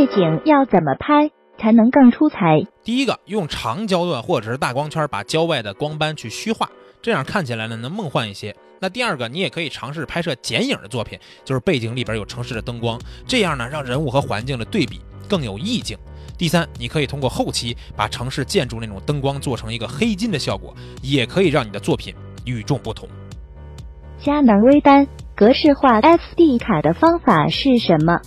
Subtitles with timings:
[0.00, 2.66] 夜景要怎么拍才能更出彩？
[2.82, 6.70] 第一个，用长焦段或者是大光圈把焦外的光斑去虚化，
[7.02, 8.56] 这样看起来呢能梦幻一些。
[8.80, 15.98] 那第二个，你也可以尝试拍摄剪影的作品，就是背景里边有城市的灯光，这样呢让人物和环境的对比更有意境。
[16.38, 22.14] 第三，你可以通过后期把城市建筑那种灯光做成一个黑金的效果，也可以让你的作品
[22.46, 23.06] 与众不同。
[24.24, 28.18] 佳能微单格式化 SD 卡的方法是什么？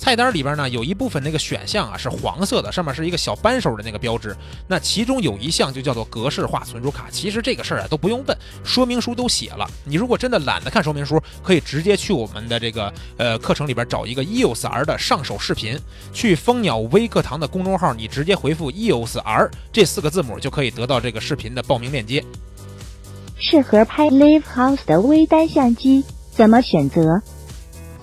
[0.00, 4.34] 菜单里边呢有一部分那个选项啊是黄色的，上面是一个小扳手的那个标志。
[4.66, 7.08] 那其中有一项就叫做格式化存储卡。
[7.10, 9.70] 其实这个事儿啊都不用问，说明书都写了。
[9.84, 15.78] 你如果真的懒得看说明书，可以直接去我们的这个呃课程里边找一个 EOS R 的上手视频，
[16.14, 22.24] 去蜂鸟微课堂的公众号，你直接回复 EOS R 这四个字母就可以得到这个视频的报名链接。
[23.38, 27.20] 适合拍 Live House 的微单相机怎么选择？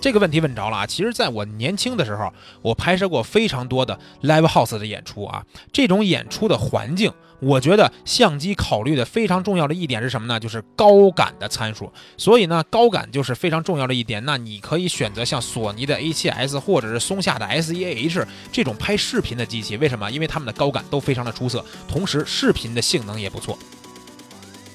[0.07, 0.85] 这个问题问着了啊！
[0.85, 5.43] 其实，在我年轻的时候，我拍摄过非常多的 live house 的演出啊。
[5.73, 10.39] 这种演出的环境，我觉得相机考虑的非常重要的一点是什么呢？
[10.39, 11.91] 就是高感的参数。
[12.15, 14.23] 所以呢，高感就是非常重要的一点。
[14.23, 19.75] 那你可以选择像索尼的 A7S 或者是松下的 S E A H 这种拍视频的机器。
[19.75, 20.09] 为什么？
[20.09, 23.59] 因为它们的高感都非常的出色，同时视频的性能也不错。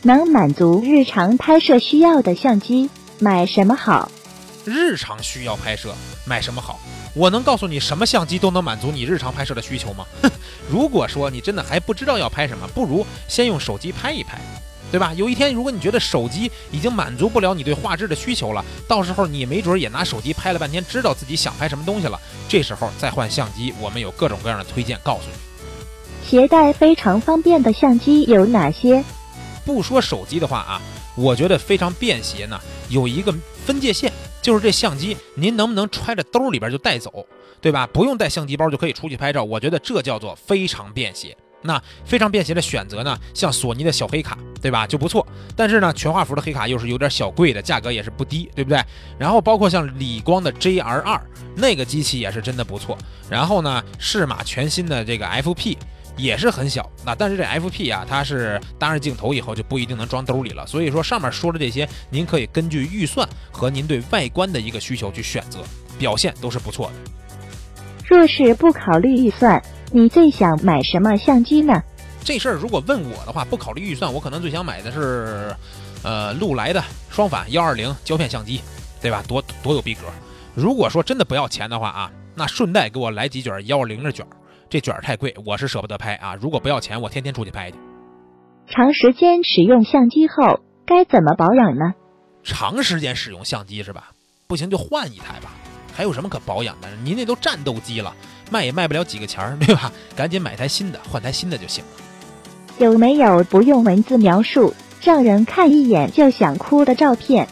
[0.02, 4.12] 能满足日常拍摄需要的相机，买什么好？
[4.64, 6.78] 日常需要拍摄，买什么好？
[7.14, 10.06] 我能告诉你什么相机都能满足你日常拍摄的需求吗？
[10.22, 10.30] 哼！
[10.70, 14.40] 如果说你真的还不知道要拍什么，不如先用手机拍一拍，
[14.90, 15.12] 对吧？
[15.14, 22.18] 有一天如果你觉得手机已经满足不了你对画质的需求了，到时候你没准也拿手机拍了半天，知道自己想拍什么东西了，
[22.48, 25.34] 这时候再换相机，我们有各种各样的推荐告诉你。
[26.24, 29.02] 携带非常方便的相机有哪些？
[29.66, 30.80] 不说手机的话啊，
[31.16, 33.34] 我觉得非常便携呢，有一个
[33.66, 34.12] 分界线。
[34.42, 37.24] 就是这相机，您能不能揣着兜里边就带走，
[37.60, 37.86] 对吧？
[37.86, 41.34] 不用带相机包就可以出去拍照，我觉得这叫做非常便携。
[41.64, 44.84] 那非常便携的选择呢，像索尼的小黑卡，对吧？
[44.84, 45.24] 就不错。
[45.54, 48.82] 但是呢，全画幅的黑卡又是有点小贵的，价格也是不低，对不对？
[49.16, 51.20] 然后包括像理光的 JR2
[51.54, 52.98] 那个机器也是真的不错。
[53.30, 55.76] 然后呢，适马全新的这个 FP。
[56.16, 60.66] 也是很小，那但是这 FP 啊，它是搭上镜头以后就不一定能装兜里了。
[60.66, 65.60] 所以说上面说的这些，您可以根据预算和您对外观的一个需求去选择，
[65.98, 66.92] 表现都是不错的。
[68.04, 71.82] 若是不考虑预算，你最想买什么相机呢？
[72.24, 75.54] 这事儿如果问我的话，不考虑预算，我可能最想买的是，
[76.02, 78.60] 呃，禄来的双反幺二零胶片相机，
[79.00, 79.24] 对吧？
[79.26, 80.02] 多多有逼格。
[80.54, 84.26] 如果说真的不要钱的话啊，那顺带给我来几卷幺二零的卷。
[84.72, 86.34] 这卷儿太贵，我是舍不得拍啊！
[86.40, 87.76] 如果不要钱，我天天出去拍去。
[88.66, 91.92] 长时间使用相机后该怎么保养呢？
[92.42, 94.12] 长时间使用相机是吧？
[94.46, 95.50] 不行就换一台吧。
[95.92, 96.88] 还有什么可保养的？
[97.04, 98.16] 您那都战斗机了，
[98.50, 99.92] 卖也卖不了几个钱儿，对吧？
[100.16, 101.90] 赶紧买台新的，换台新的就行了。
[102.78, 104.72] 有没有不用文字描述，
[105.02, 107.46] 让人看一眼就想哭的照片？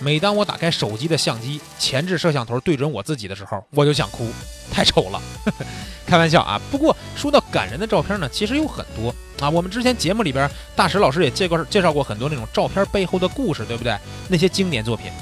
[0.00, 4.30] 每当我打开手机的相机，前置摄像头对准我自己的时候，我就想哭，
[4.72, 5.20] 太丑了。
[6.06, 6.60] 开玩笑啊！
[6.72, 9.48] 不过说到感人的照片呢，其实有很多啊。
[9.48, 13.96] 我们之前节目里边，大石老师也介过介绍过很多那种照片背后的故事，对不对？
[14.26, 15.12] 那些经典作品，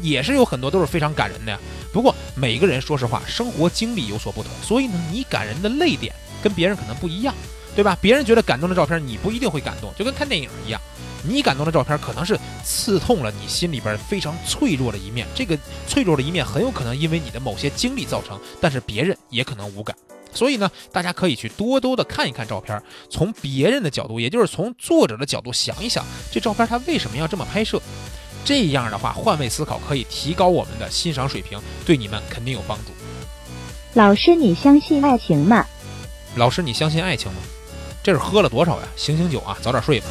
[0.00, 1.58] 也是有很多都是非常感人的呀。
[1.92, 7.34] 不过每个人说实话，生活经历有所不同，所以呢，你感人的泪点跟别人可能不一样，
[7.74, 7.98] 对吧？
[8.00, 10.80] 别人觉得感动的照片，你不一定会感动，就跟看电影一样。
[11.22, 19.96] 你感动的照片可能是刺痛了你心里边非常脆弱的一面，这个脆弱的一面很有可能因为你的某些经历造成，但是别人也可能无感。
[20.32, 22.80] 所以呢，大家可以去多多的看一看照片，
[23.10, 27.80] 从别人的角度，也就是从作者的角度想一想，这照片他为什么要这么拍摄？
[28.44, 32.92] 这样的话，换位思考可以提高我们的欣赏水平，对你们肯定有帮助。
[33.94, 35.66] 老师，你相信爱情吗？
[36.36, 37.38] 老师，你相信爱情吗？
[38.02, 38.88] 这是喝了多少呀？
[38.96, 40.06] 醒醒酒啊，早点睡吧。